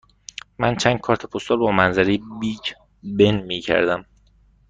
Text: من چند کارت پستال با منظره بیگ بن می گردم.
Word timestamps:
من 0.59 0.75
چند 0.75 0.99
کارت 0.99 1.25
پستال 1.25 1.57
با 1.57 1.71
منظره 1.71 2.19
بیگ 2.41 2.59
بن 3.03 3.41
می 3.45 3.61
گردم. 3.61 4.05